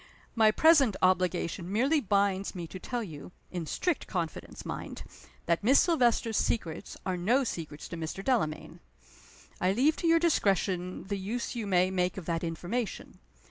[0.33, 5.03] My present obligation merely binds me to tell you in strict confidence, mind!
[5.45, 8.25] that Miss Silvester's secrets are no secrets to Mr.
[8.25, 8.79] Delamayn.
[9.61, 13.19] I leave to your discretion the use you may make of that information.